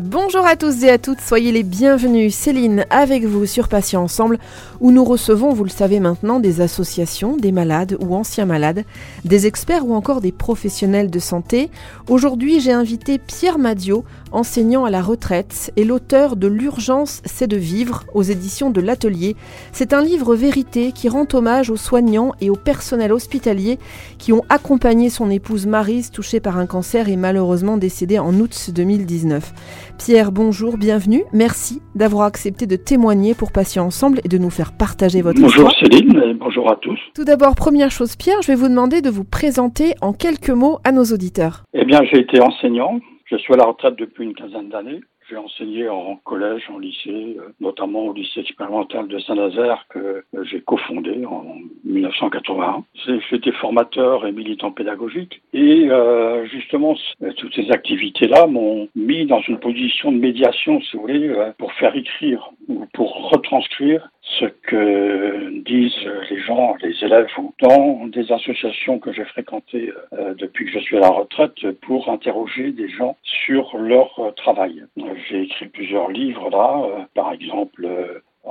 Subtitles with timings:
[0.00, 2.34] Bonjour à tous et à toutes, soyez les bienvenus.
[2.34, 4.40] Céline avec vous sur Patients Ensemble,
[4.80, 8.82] où nous recevons, vous le savez maintenant, des associations, des malades ou anciens malades,
[9.24, 11.70] des experts ou encore des professionnels de santé.
[12.08, 17.56] Aujourd'hui, j'ai invité Pierre Madio, enseignant à la retraite et l'auteur de L'urgence, c'est de
[17.56, 19.36] vivre aux éditions de l'Atelier.
[19.72, 23.78] C'est un livre vérité qui rend hommage aux soignants et au personnel hospitalier
[24.18, 28.70] qui ont accompagné son épouse Marise, touchée par un cancer et malheureusement décédée en août
[28.74, 29.52] 2019.
[29.98, 31.22] Pierre, bonjour, bienvenue.
[31.32, 35.70] Merci d'avoir accepté de témoigner pour Patients Ensemble et de nous faire partager votre bonjour
[35.70, 35.92] histoire.
[35.92, 36.98] Céline, et bonjour à tous.
[37.14, 40.78] Tout d'abord, première chose, Pierre, je vais vous demander de vous présenter en quelques mots
[40.84, 41.62] à nos auditeurs.
[41.72, 43.00] Eh bien, j'ai été enseignant.
[43.26, 45.00] Je suis à la retraite depuis une quinzaine d'années.
[45.30, 50.44] J'ai enseigné en collège, en lycée, euh, notamment au lycée expérimental de Saint-Nazaire que euh,
[50.44, 52.84] j'ai cofondé en 1981.
[53.06, 56.94] J'ai- J'étais formateur et militant pédagogique et euh, justement
[57.38, 61.96] toutes ces activités-là m'ont mis dans une position de médiation, si vous voulez, pour faire
[61.96, 68.98] écrire ou pour retranscrire ce que disent les gens, les élèves ou dans des associations
[68.98, 73.16] que j'ai fréquentées euh, depuis que je suis à la retraite pour interroger des gens
[73.22, 74.84] sur leur euh, travail.
[75.28, 77.86] J'ai écrit plusieurs livres là, euh, par exemple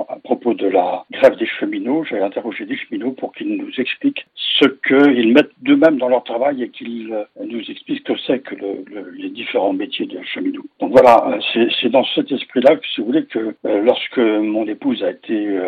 [0.08, 4.26] à propos de la grève des cheminots, j'ai interrogé des cheminots pour qu'ils nous expliquent
[4.34, 8.40] ce qu'ils mettent d'eux-mêmes dans leur travail et qu'ils euh, nous expliquent ce que c'est
[8.40, 10.64] que le- le- les différents métiers des cheminots.
[10.80, 14.66] Donc voilà, euh, c'est dans cet esprit-là que, si vous voulez, que euh, lorsque mon
[14.66, 15.58] épouse a été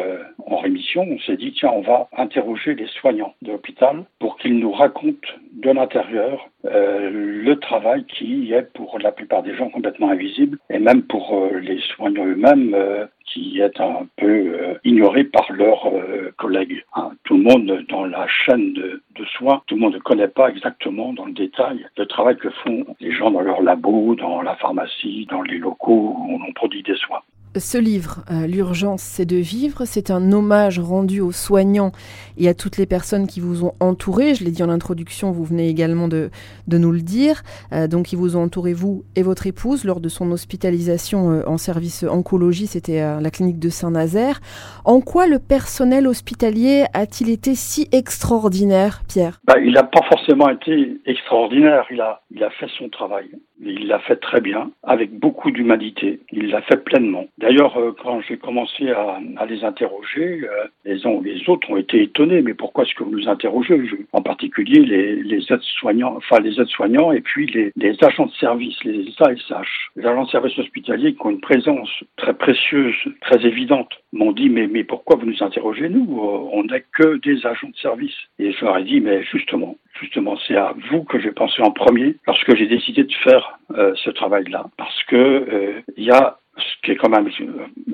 [0.47, 4.59] en rémission, on s'est dit, tiens, on va interroger les soignants de l'hôpital pour qu'ils
[4.59, 10.11] nous racontent de l'intérieur euh, le travail qui est pour la plupart des gens complètement
[10.11, 15.25] invisible et même pour euh, les soignants eux-mêmes euh, qui est un peu euh, ignoré
[15.25, 15.91] par leurs
[16.37, 16.85] collègues.
[16.95, 17.11] hein.
[17.25, 20.49] Tout le monde dans la chaîne de, de soins, tout le monde ne connaît pas
[20.49, 24.55] exactement dans le détail le travail que font les gens dans leur labo, dans la
[24.57, 27.23] pharmacie, dans les locaux où on produit des soins.
[27.59, 31.93] Ce livre, euh, L'urgence, c'est de vivre, c'est un hommage rendu aux soignants
[32.37, 34.35] et à toutes les personnes qui vous ont entouré.
[34.35, 36.31] Je l'ai dit en introduction, vous venez également de,
[36.69, 37.43] de nous le dire.
[37.73, 41.43] Euh, donc, ils vous ont entouré, vous et votre épouse, lors de son hospitalisation euh,
[41.47, 44.41] en service oncologie, c'était à la clinique de Saint-Nazaire.
[44.85, 49.41] En quoi le personnel hospitalier a-t-il été si extraordinaire, Pierre?
[49.47, 53.31] Bah, il n'a pas forcément été extraordinaire, il a, il a fait son travail.
[53.65, 56.21] Il l'a fait très bien, avec beaucoup d'humanité.
[56.31, 57.25] Il l'a fait pleinement.
[57.47, 62.03] D'ailleurs, euh, quand j'ai commencé à, les interroger, euh, les uns les autres ont été
[62.03, 62.43] étonnés.
[62.43, 63.81] Mais pourquoi est-ce que vous nous interrogez?
[64.13, 69.91] En particulier les, aides-soignants, enfin les aides-soignants et puis les, agents de service, les ASH.
[69.95, 74.49] Les agents de service hospitaliers qui ont une présence très précieuse, très évidente, m'ont dit
[74.49, 75.89] mais, mais pourquoi vous nous interrogez?
[75.89, 78.17] Nous Euh, On n'est que des agents de service.
[78.41, 81.71] Et je leur ai dit mais justement, justement, c'est à vous que j'ai pensé en
[81.71, 86.93] premier lorsque j'ai décidé de faire ce travail-là, parce que il y a ce qui
[86.93, 87.29] est quand même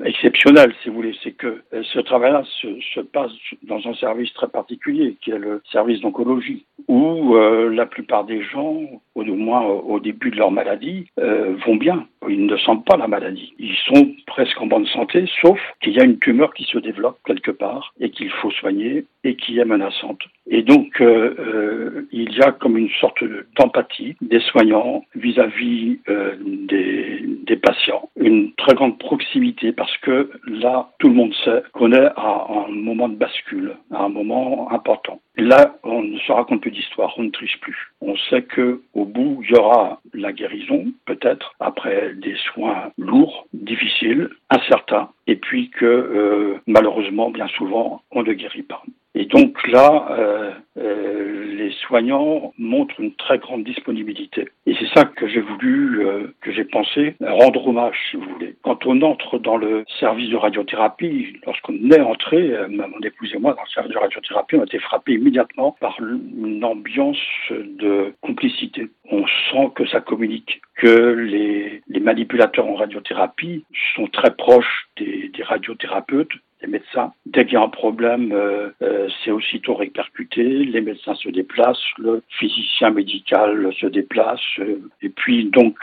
[0.05, 3.31] exceptionnel, si vous voulez, c'est que euh, ce travail-là se, se passe
[3.63, 8.41] dans un service très particulier, qui est le service d'oncologie, où euh, la plupart des
[8.41, 8.77] gens,
[9.15, 12.07] au moins au début de leur maladie, euh, vont bien.
[12.29, 13.53] Ils ne sentent pas la maladie.
[13.59, 17.19] Ils sont presque en bonne santé, sauf qu'il y a une tumeur qui se développe
[17.25, 20.21] quelque part et qu'il faut soigner et qui est menaçante.
[20.47, 23.23] Et donc, euh, euh, il y a comme une sorte
[23.57, 31.07] d'empathie des soignants vis-à-vis euh, des, patients, une très grande proximité parce que là, tout
[31.07, 35.21] le monde sait qu'on est à un moment de bascule, à un moment important.
[35.37, 37.93] Là, on ne se raconte plus d'histoire, on ne triche plus.
[38.01, 43.47] On sait que au bout, il y aura la guérison, peut-être, après des soins lourds,
[43.53, 48.83] difficiles, incertains, et puis que euh, malheureusement, bien souvent, on ne guérit pas.
[49.15, 51.32] Et donc là, euh, euh,
[51.73, 54.49] soignants montrent une très grande disponibilité.
[54.65, 58.55] Et c'est ça que j'ai voulu, euh, que j'ai pensé rendre hommage, si vous voulez.
[58.63, 63.39] Quand on entre dans le service de radiothérapie, lorsqu'on est entré, euh, mon épouse et
[63.39, 67.17] moi, dans le service de radiothérapie, on a été frappés immédiatement par une ambiance
[67.51, 68.89] de complicité.
[69.11, 73.63] On sent que ça communique, que les, manipulateurs en radiothérapie
[73.95, 76.33] sont très proches des radiothérapeutes,
[76.63, 77.13] des médecins.
[77.25, 80.43] Dès qu'il y a un problème, euh, euh, c'est aussitôt répercuté.
[80.43, 84.41] Les médecins se déplacent, le physicien médical se déplace.
[84.59, 85.77] euh, et puis donc,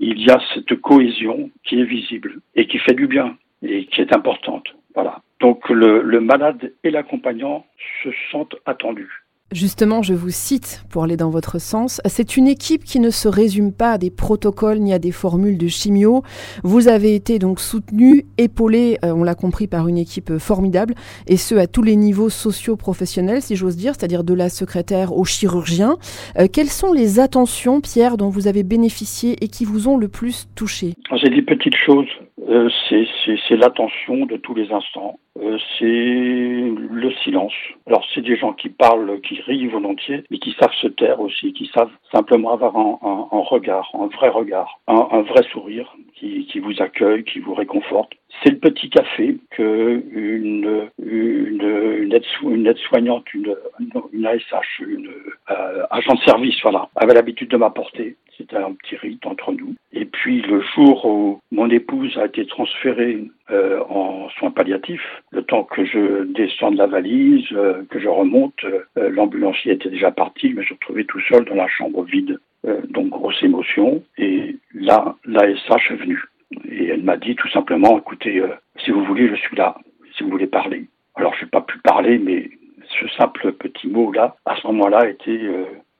[0.00, 4.00] il y a cette cohésion qui est visible et qui fait du bien et qui
[4.00, 4.66] est importante.
[4.94, 5.20] Voilà.
[5.40, 7.66] Donc le malade et l'accompagnant
[8.02, 9.23] se sentent attendus.
[9.54, 12.00] Justement, je vous cite pour aller dans votre sens.
[12.06, 15.58] C'est une équipe qui ne se résume pas à des protocoles ni à des formules
[15.58, 16.24] de chimio.
[16.64, 20.94] Vous avez été donc soutenu, épaulé, euh, on l'a compris, par une équipe formidable,
[21.28, 25.24] et ce à tous les niveaux socio-professionnels, si j'ose dire, c'est-à-dire de la secrétaire au
[25.24, 25.98] chirurgien.
[26.36, 30.08] Euh, quelles sont les attentions, Pierre, dont vous avez bénéficié et qui vous ont le
[30.08, 30.94] plus touché?
[31.22, 32.08] C'est des petites choses.
[32.42, 32.68] Euh,
[33.48, 35.18] c'est l'attention de tous les instants.
[35.40, 37.52] Euh, c'est le silence.
[37.86, 41.52] Alors c'est des gens qui parlent, qui rient volontiers, mais qui savent se taire aussi,
[41.52, 45.96] qui savent simplement avoir un, un, un regard, un vrai regard, un, un vrai sourire
[46.14, 48.12] qui, qui, vous accueille, qui vous réconforte.
[48.42, 52.72] C'est le petit café que une, une, une, aide, une
[53.34, 53.56] une,
[54.12, 55.10] une ASH, une
[55.50, 58.16] euh, agent de service, voilà, avait l'habitude de m'apporter.
[58.36, 59.74] C'était un petit rite entre nous.
[59.96, 65.42] Et puis le jour où mon épouse a été transférée euh, en soins palliatifs, le
[65.42, 70.10] temps que je descends de la valise, euh, que je remonte, euh, l'ambulancier était déjà
[70.10, 72.38] parti, je me suis retrouvé tout seul dans la chambre vide.
[72.88, 74.02] Donc grosse émotion.
[74.16, 76.24] Et là, l'ASH est venue.
[76.70, 78.42] Et elle m'a dit tout simplement, écoutez,
[78.82, 79.76] si vous voulez, je suis là,
[80.16, 80.86] si vous voulez parler.
[81.14, 82.48] Alors je n'ai pas pu parler, mais
[82.88, 85.42] ce simple petit mot-là, à ce moment-là, était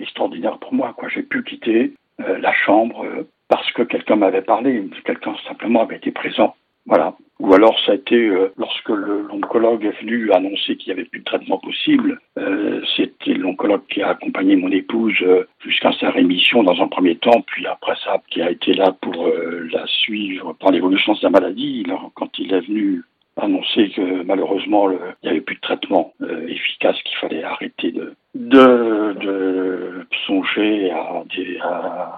[0.00, 0.96] extraordinaire pour moi.
[1.14, 6.54] J'ai pu quitter la chambre parce que quelqu'un m'avait parlé, quelqu'un simplement avait été présent.
[6.86, 7.14] Voilà.
[7.40, 11.20] Ou alors ça a été euh, lorsque l'oncologue est venu annoncer qu'il n'y avait plus
[11.20, 12.20] de traitement possible.
[12.38, 17.16] Euh, C'était l'oncologue qui a accompagné mon épouse euh, jusqu'à sa rémission dans un premier
[17.16, 19.28] temps, puis après ça, qui a été là pour
[19.72, 21.84] la suivre par l'évolution de sa maladie.
[22.14, 23.02] Quand il est venu
[23.36, 26.14] annoncer que malheureusement il n'y avait plus de traitement
[26.46, 31.22] efficace, qu'il fallait arrêter de, de, de songer à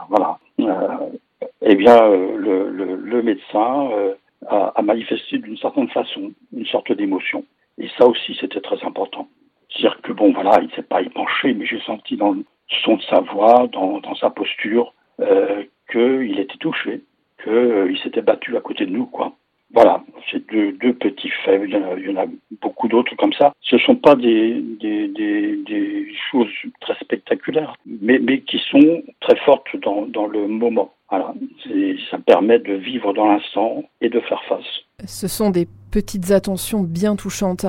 [0.09, 0.39] voilà.
[1.63, 3.91] eh bien, le, le, le médecin
[4.47, 7.45] à, à manifester d'une certaine façon une sorte d'émotion.
[7.79, 9.29] Et ça aussi, c'était très important.
[9.69, 12.45] C'est-à-dire que bon, voilà, il ne s'est pas épanché, mais j'ai senti dans le
[12.85, 17.03] son de sa voix, dans, dans sa posture, euh, qu'il était touché,
[17.43, 19.33] qu'il euh, s'était battu à côté de nous, quoi.
[19.76, 21.61] Voilà, c'est deux, petits faits.
[21.67, 22.25] Il y, en a,
[22.62, 23.52] beaucoup d'autres comme ça.
[23.61, 24.64] Ce ne sont pas des,
[26.31, 26.49] choses
[26.81, 30.95] très spectaculaires, mais, qui sont très fortes dans le moment.
[31.08, 31.35] Voilà,
[32.11, 34.64] ça permet de vivre dans l'instant et de faire face.
[35.05, 37.67] Ce sont des petites attentions bien touchantes.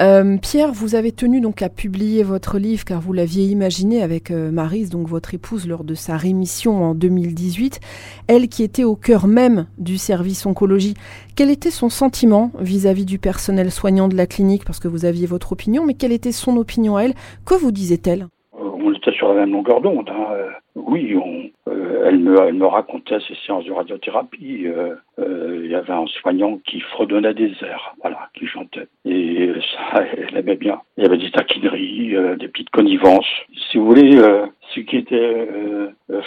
[0.00, 4.30] Euh, Pierre, vous avez tenu donc à publier votre livre car vous l'aviez imaginé avec
[4.30, 7.80] euh, Marise, donc votre épouse, lors de sa rémission en 2018.
[8.26, 10.94] Elle qui était au cœur même du service oncologie.
[11.36, 14.64] Quel était son sentiment vis-à-vis -vis du personnel soignant de la clinique?
[14.64, 17.14] Parce que vous aviez votre opinion, mais quelle était son opinion à elle?
[17.44, 18.26] Que vous disait-elle?
[18.60, 20.10] On était sur la même longueur d'onde.
[20.10, 20.50] Hein.
[20.74, 24.66] Oui, on, euh, elle, me, racontait ses séances de radiothérapie.
[24.66, 28.86] Euh, euh, il y avait un soignant qui fredonnait des airs, voilà, qui chantait.
[29.04, 30.80] Et ça, elle aimait bien.
[30.96, 33.26] Il y avait des taquineries, euh, des petites connivences.
[33.70, 35.48] Si vous voulez, euh, ce qui était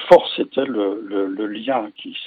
[0.07, 2.17] fort, c'était le, lien qui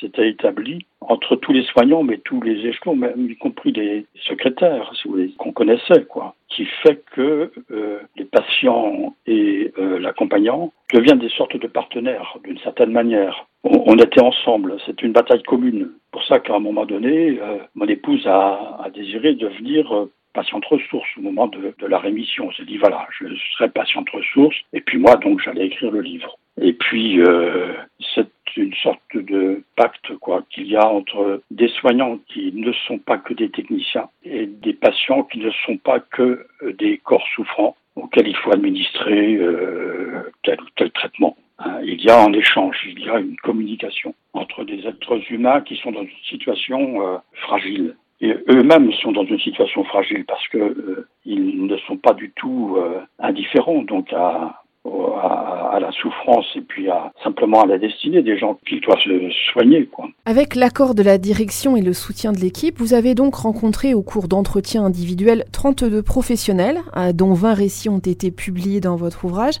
[0.00, 4.92] s'était établi entre tous les soignants, mais tous les échelons, même y compris les secrétaires,
[5.38, 11.56] qu'on connaissait, quoi qui fait que euh, les patients et euh, l'accompagnant deviennent des sortes
[11.56, 13.46] de partenaires d'une certaine manière.
[13.64, 15.92] On, était ensemble, c'est une bataille commune.
[16.10, 20.64] Pour ça qu'à un moment donné, euh, mon épouse a, a désiré devenir euh, patiente
[20.66, 22.48] ressource au moment de, la rémission.
[22.48, 26.00] On s'est dit voilà, je serai patiente ressource et puis moi donc j'allais écrire le
[26.00, 26.38] livre.
[26.60, 27.74] Et puis euh,
[28.14, 32.98] c'est une sorte de pacte quoi qu'il y a entre des soignants qui ne sont
[32.98, 36.46] pas que des techniciens et des patients qui ne sont pas que
[36.78, 41.36] des corps souffrants auxquels il faut administrer euh, tel ou tel traitement.
[41.58, 45.60] Hein, il y a un échange, il y a une communication entre des êtres humains
[45.60, 50.58] qui sont dans une situation euh, fragile eux-mêmes sont dans une situation fragile parce que
[50.58, 56.46] euh, ils ne sont pas du tout euh, indifférents donc à, à, à, la souffrance
[56.56, 59.86] et puis à, simplement à la destinée des gens qui doivent se soigner.
[59.86, 60.08] Quoi.
[60.26, 64.02] Avec l'accord de la direction et le soutien de l'équipe, vous avez donc rencontré au
[64.02, 69.54] cours d'entretiens individuels 32 professionnels, euh, dont 20 récits ont été publiés dans votre ouvrage.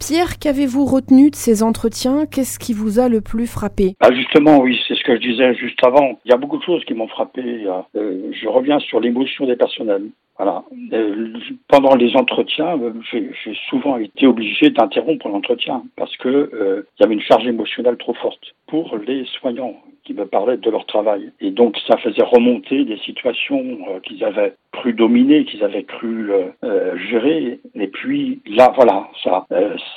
[0.00, 2.26] Pierre, qu'avez-vous retenu de ces entretiens?
[2.26, 3.94] Qu'est-ce qui vous a le plus frappé?
[4.00, 6.18] Ah Justement, oui, c'est ce que je disais juste avant.
[6.24, 7.66] Il y a beaucoup de choses qui m'ont frappé.
[7.94, 10.08] Euh, je reviens sur l'émotion des personnels.
[10.38, 10.64] Voilà.
[10.92, 11.32] Euh,
[11.68, 17.14] pendant les entretiens, euh, j'ai souvent été obligé d'interrompre l'entretien parce que euh, y avait
[17.14, 21.32] une charge émotionnelle trop forte pour les soignants qui me parlaient de leur travail.
[21.40, 26.30] Et donc ça faisait remonter des situations euh, qu'ils avaient cru dominer, qu'ils avaient cru
[26.30, 27.60] euh, gérer.
[27.74, 29.46] Et puis là, voilà, ça,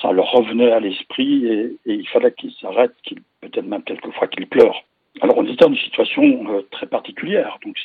[0.01, 4.47] ça leur revenait à l'esprit et, il fallait qu'ils s'arrêtent, qu'ils peut-être même quelquefois qu'ils
[4.47, 4.83] pleurent.
[5.21, 7.77] Alors on était dans une situation très particulière, donc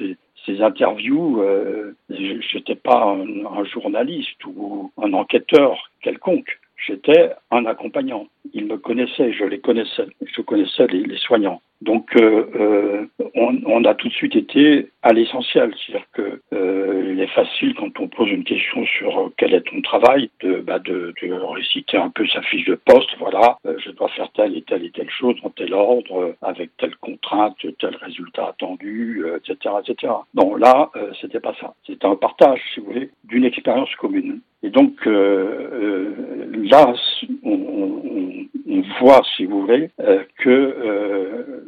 [0.47, 6.59] ces interviews, euh, je n'étais pas un, journaliste ou un enquêteur quelconque.
[6.87, 8.27] J'étais un accompagnant.
[8.53, 11.63] Ils me connaissaient, je les connaissais, je connaissais les, soignants.
[11.81, 15.75] Donc, euh, euh, on, a tout de suite été à l'essentiel.
[15.75, 19.81] C'est-à-dire que euh, il est facile quand on pose une question sur quel est ton
[19.83, 21.15] travail, de, bah de,
[21.55, 23.11] réciter un peu sa fiche de poste.
[23.19, 26.97] Voilà, je dois faire telle et telle et telle chose dans tel ordre, avec telle
[26.97, 30.13] contrainte, tel résultat attendu, etc., etc.
[30.35, 31.75] Non, là, c'était pas ça.
[31.87, 34.41] C'était un partage, si vous voulez, d'une expérience commune.
[34.65, 36.95] Et donc là,
[37.43, 39.91] on, on, on, voit, si vous voulez,
[40.39, 41.65] que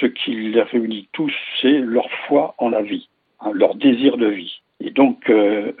[0.00, 3.08] ce qui les réunit tous, c'est leur foi en la vie,
[3.40, 4.60] hein, leur désir de vie.
[4.80, 5.72] Et donc, euh,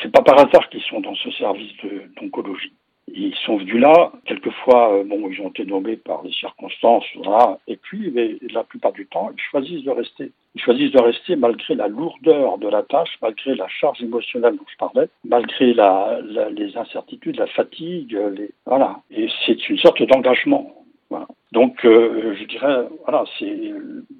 [0.00, 1.72] c'est pas par hasard qu'ils sont dans ce service
[2.20, 2.72] d'oncologie.
[3.12, 7.58] Ils sont venus là, quelquefois, euh, bon, ils ont été nommés par les circonstances, voilà,
[7.66, 10.32] et puis, mais, la plupart du temps, ils choisissent de rester.
[10.54, 14.66] Ils choisissent de rester malgré la lourdeur de la tâche, malgré la charge émotionnelle dont
[14.70, 19.00] je parlais, malgré la, la, les incertitudes, la fatigue, les, voilà.
[19.10, 20.84] Et c'est une sorte d'engagement.
[21.10, 21.26] Voilà.
[21.52, 23.72] Donc, euh, je dirais, voilà, c'est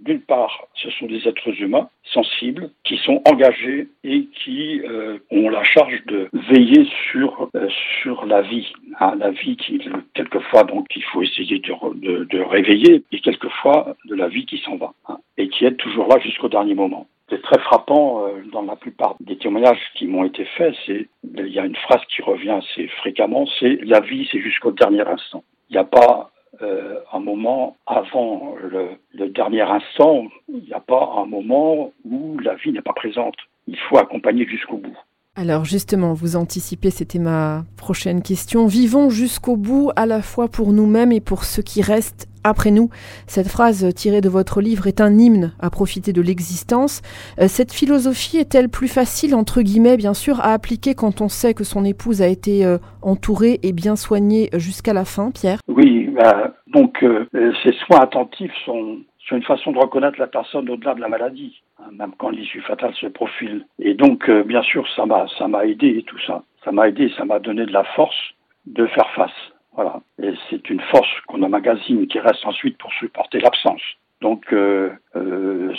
[0.05, 5.49] d'une part, ce sont des êtres humains sensibles qui sont engagés et qui euh, ont
[5.49, 7.69] la charge de veiller sur euh,
[8.03, 9.81] sur la vie, hein, la vie qui
[10.15, 14.59] quelquefois donc il faut essayer de, de, de, réveiller et quelquefois de la vie qui
[14.59, 15.19] s'en va hein,
[15.55, 17.07] qui est toujours là jusqu'au dernier moment.
[17.31, 20.75] C'est très frappant euh, dans la plupart des témoignages qui m'ont été faits.
[20.87, 24.73] C'est il y a une phrase qui revient assez fréquemment, c'est la vie, c'est jusqu'au
[24.73, 25.43] dernier instant.
[25.71, 26.31] Il n'y a pas
[26.63, 32.55] euh, un moment avant le dernier instant, il n'y a pas un moment où la
[32.55, 33.37] vie n'est pas présente.
[33.67, 34.99] Il faut accompagner jusqu'au bout.
[35.37, 38.67] Alors justement, vous anticipez, c'était ma prochaine question.
[38.67, 42.89] Vivons jusqu'au bout, à la fois pour nous-mêmes et pour ceux qui restent après nous.
[43.27, 47.03] Cette phrase tirée de votre livre est un hymne à profiter de l'existence.
[47.41, 51.55] Euh, cette philosophie est-elle plus facile, entre guillemets, bien sûr, à appliquer quand on sait
[51.55, 55.59] que son épouse a été euh, entourée et bien soignée jusqu'à la fin, Pierre?
[55.67, 57.27] Oui, bah, donc euh,
[57.65, 58.99] ces soins attentifs sont,
[59.29, 62.61] sont une façon de reconnaître la personne au-delà de la maladie, hein, même quand l'issue
[62.61, 63.67] fatale se profile.
[63.79, 66.43] Et donc, euh, bien sûr, ça m'a, aidé tout ça.
[66.65, 68.35] Ça m'a aidé, ça m'a donné de la force
[68.67, 69.53] de faire face.
[69.73, 70.01] Voilà.
[70.23, 73.83] Et c'est une force qu'on emmagasine qui reste ensuite pour supporter l'absence.
[74.21, 75.73] Donc, euh, euh,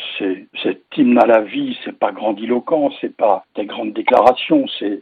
[0.64, 5.02] cet hymne à la vie, c'est pas grandiloquent, c'est pas des grandes déclarations, c'est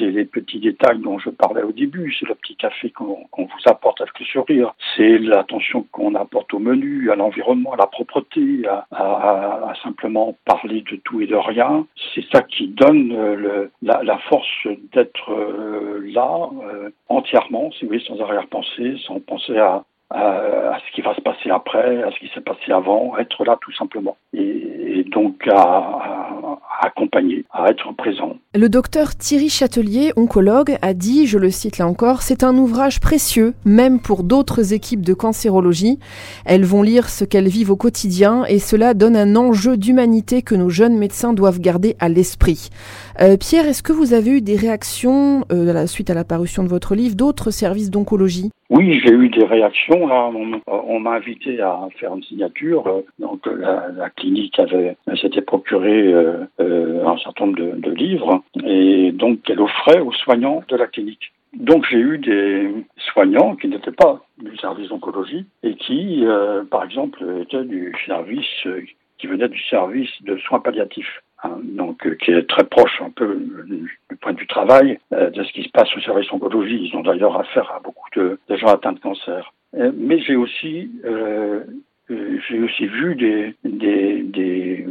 [0.00, 3.70] les petits détails dont je parlais au début, c'est le petit café qu'on qu vous
[3.70, 8.62] apporte avec le sourire, c'est l'attention qu'on apporte au menu, à l'environnement, à la propreté,
[8.92, 11.86] à, simplement parler de tout et de rien.
[12.14, 18.04] C'est ça qui donne euh, la, force d'être euh, là euh, entièrement, si vous voulez,
[18.04, 22.18] sans arrière-pensée, sans penser à, à, à, ce qui va se passer après, à ce
[22.18, 24.16] qui s'est passé avant, être là tout simplement.
[24.32, 28.36] Et, et donc à, à, accompagner, à être présent.
[28.54, 33.00] Le docteur Thierry Châtelier, oncologue, a dit, je le cite là encore, c'est un ouvrage
[33.00, 35.98] précieux, même pour d'autres équipes de cancérologie.
[36.44, 40.54] Elles vont lire ce qu'elles vivent au quotidien et cela donne un enjeu d'humanité que
[40.54, 42.70] nos jeunes médecins doivent garder à l'esprit.
[43.20, 46.68] Euh, Pierre, est-ce que vous avez eu des réactions, euh, suite à la parution de
[46.68, 48.50] votre livre, d'autres services d'oncologie?
[48.70, 49.97] Oui, j'ai eu des réactions.
[50.00, 53.02] On, m'a invité à faire une signature.
[53.18, 59.12] Donc la, la clinique avait s'était procuré euh, euh, un certain nombre de, livres et
[59.12, 61.32] donc elle offrait aux soignants de la clinique.
[61.54, 62.70] Donc j'ai eu des
[63.12, 68.66] soignants qui n'étaient pas du service d'oncologie et qui, euh, par exemple, étaient du service
[69.18, 71.22] qui venait du service de soins palliatifs.
[71.44, 75.30] Hein, donc euh, qui est très proche un peu du, point de vue travail euh,
[75.30, 76.90] de ce qui se passe au service oncologie.
[76.90, 79.52] Ils ont d'ailleurs affaire à beaucoup de, gens atteints de cancer.
[79.76, 80.90] Euh, mais j'ai aussi
[82.48, 84.86] j'ai aussi vu des, des,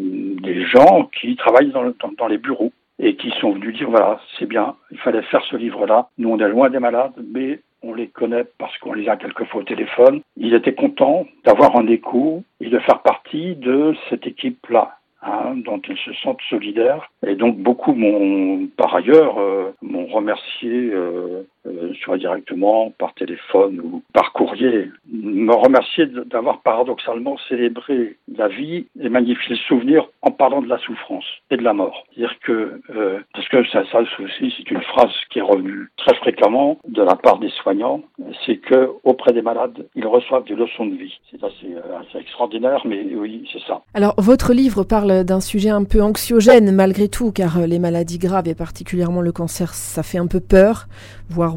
[0.66, 5.00] gens qui travaillent dans, les bureaux et qui sont venus dire voilà, c'est bien, il
[5.00, 6.10] fallait faire ce livre-là.
[6.20, 9.62] Nous, on est loin des malades, mais on les connaît parce qu'on les a quelquefois
[9.62, 10.22] au téléphone.
[10.36, 14.98] Ils étaient contents d'avoir un écho et de faire partie de cette équipe-là.
[15.28, 17.12] Hein, dont ils se sentent solidaires.
[17.26, 23.80] Et donc beaucoup m'ont, par ailleurs, euh, m'ont remercié, euh, euh, soit directement par téléphone
[23.82, 30.32] ou par courrier, me remercier d'avoir paradoxalement célébré la vie et magnifié le souvenir en
[30.32, 32.06] parlant de la souffrance et de la mort.
[32.14, 36.16] C'est-à-dire que, euh, parce que ça, ça aussi, c'est une phrase qui est revenue très
[36.16, 38.02] fréquemment de la part des soignants,
[38.46, 41.20] c'est que auprès des malades, ils reçoivent des leçons de vie.
[41.32, 43.82] C'est assez, assez extraordinaire, mais oui, c'est ça.
[43.94, 48.48] Alors, votre livre parle d'un sujet un peu anxiogène malgré tout, car les maladies graves
[48.48, 50.88] et particulièrement le cancer, ça fait un peu peur,
[51.30, 51.57] voire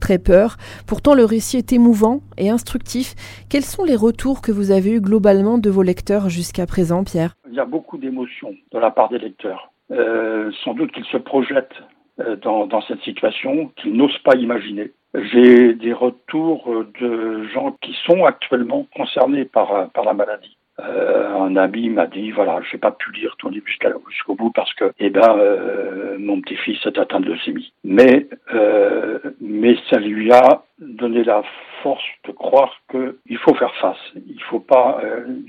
[0.00, 0.56] très peur.
[0.86, 3.14] Pourtant, le récit est émouvant et instructif.
[3.48, 7.34] Quels sont les retours que vous avez eus globalement de vos lecteurs jusqu'à présent, Pierre?
[7.48, 9.70] Il y a beaucoup d'émotions de la part des lecteurs.
[9.92, 11.82] Euh, sans doute qu'ils se projettent
[12.20, 14.92] euh, dans, cette situation qu'ils n'osent pas imaginer.
[15.14, 20.56] J'ai des retours de gens qui sont actuellement concernés par la maladie.
[20.84, 24.50] Euh, un ami m'a dit voilà, je n'ai pas pu lire ton livre jusqu'au bout
[24.50, 27.72] parce que eh ben euh, mon petit-fils est atteint de leucémie.
[27.84, 31.42] Mais euh, mais ça lui a donné la
[31.82, 34.12] force de croire qu'il faut faire face.
[34.26, 35.00] Il faut pas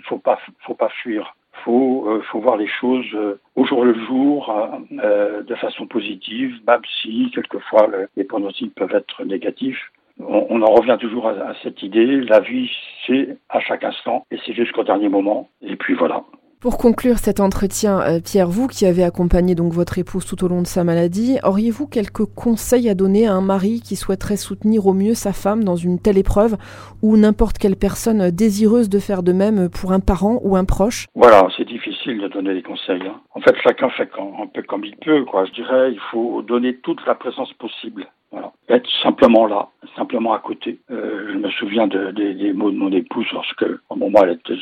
[0.05, 1.35] faut pas faut pas fuir.
[1.63, 3.15] Faut faut voir les choses
[3.55, 4.53] au jour le jour
[4.91, 9.91] de façon positive, même si quelquefois les pronostics peuvent être négatifs
[10.27, 12.69] on, en revient toujours à, cette idée, la vie
[13.07, 15.49] c'est à chaque instant et c'est jusqu'au dernier moment.
[15.61, 16.23] Et puis voilà.
[16.61, 20.47] Pour conclure cet entretien, euh, Pierre, vous qui avez accompagné donc votre épouse tout au
[20.47, 24.85] long de sa maladie, auriez-vous quelques conseils à donner à un mari qui souhaiterait soutenir
[24.85, 26.57] au mieux sa femme dans une telle épreuve
[27.01, 31.07] ou n'importe quelle personne désireuse de faire de même pour un parent ou un proche?
[31.15, 33.07] Voilà, c'est difficile de donner des conseils.
[33.07, 33.19] Hein.
[33.33, 35.45] En fait, chacun fait un peu comme il peut, quoi.
[35.45, 38.05] Je dirais, il faut donner toute la présence possible.
[38.31, 38.51] Voilà.
[38.69, 40.79] Être simplement là, simplement à côté.
[40.89, 44.31] Euh, je me souviens de, des mots de mon épouse lorsque, au moment où elle
[44.31, 44.59] était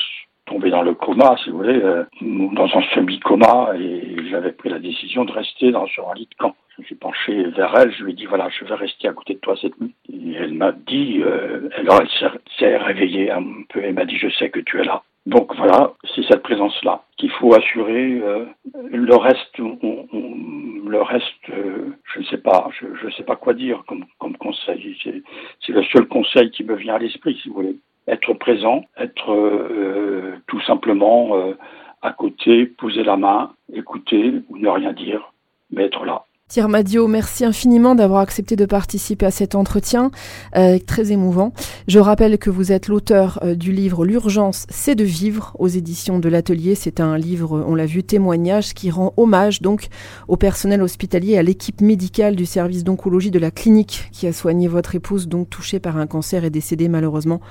[0.49, 4.79] tombée dans le coma, si vous voulez, euh, dans un semi-coma, et j'avais pris la
[4.79, 6.55] décision de rester dans, sur un lit de camp.
[6.75, 9.13] Je me suis penché vers elle, je lui ai dit, voilà, je vais rester à
[9.13, 9.93] côté de toi cette nuit.
[10.11, 14.29] Et elle m'a dit, euh, alors elle s'est réveillée un peu, elle m'a dit, je
[14.29, 15.03] sais que tu es là.
[15.25, 18.19] Donc voilà, c'est cette présence-là qu'il faut assurer.
[18.23, 18.45] Euh,
[18.91, 20.05] le reste, on, on,
[20.89, 24.05] le reste, euh, je ne sais pas, je ne sais pas quoi dire comme,
[24.38, 24.98] conseil.
[25.65, 27.77] C'est le seul conseil qui me vient à l'esprit, si vous voulez.
[28.08, 31.53] Être présent, être euh, tout simplement euh,
[32.01, 35.31] à côté, poser la main, écouter ou ne rien dire,
[35.72, 36.25] mais être là.
[36.50, 40.10] Thierry Madio, merci infiniment d'avoir accepté de participer à cet entretien,
[40.58, 41.53] euh, très émouvant.
[41.88, 46.18] Je rappelle que vous êtes l'auteur euh, du livre L'urgence, c'est de vivre aux éditions
[46.18, 46.74] de l'Atelier.
[46.74, 49.89] C'est un livre, on l'a vu, témoignage qui rend hommage donc
[50.27, 54.34] au personnel hospitalier et à l'équipe médicale du service d'oncologie de la clinique qui a
[54.34, 57.41] soigné votre épouse, donc touchée par un cancer et décédée malheureusement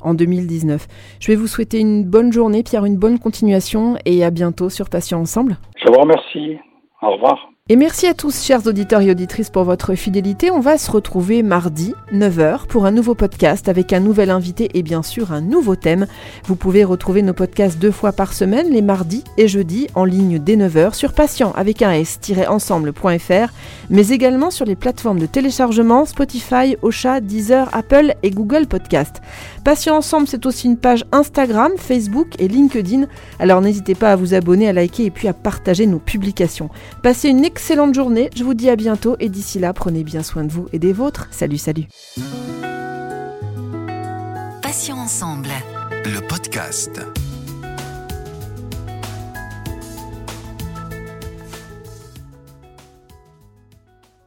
[0.00, 0.88] en 2019.
[1.20, 4.90] Je vais vous souhaiter une bonne journée, Pierre, une bonne continuation et à bientôt sur
[4.90, 5.58] Patients Ensemble.
[5.76, 6.58] Je vous remercie.
[7.02, 7.38] Au revoir.
[7.70, 10.50] Et merci à tous, chers auditeurs et auditrices, pour votre fidélité.
[10.50, 14.82] On va se retrouver mardi, 9h, pour un nouveau podcast avec un nouvel invité et
[14.82, 16.06] bien sûr un nouveau thème.
[16.44, 20.38] Vous pouvez retrouver nos podcasts deux fois par semaine, les mardis et jeudis, en ligne
[20.38, 23.52] dès 9h sur patient avec un s-ensemble.fr,
[23.90, 29.20] mais également sur les plateformes de téléchargement Spotify, Ocha, Deezer, Apple et Google Podcast.
[29.64, 33.06] Patient Ensemble, c'est aussi une page Instagram, Facebook et LinkedIn.
[33.38, 36.70] Alors n'hésitez pas à vous abonner, à liker et puis à partager nos publications.
[37.02, 40.44] Passez une excellente journée, je vous dis à bientôt et d'ici là, prenez bien soin
[40.44, 41.28] de vous et des vôtres.
[41.30, 41.84] Salut, salut.
[44.62, 45.48] Passions ensemble.
[46.04, 47.00] Le podcast.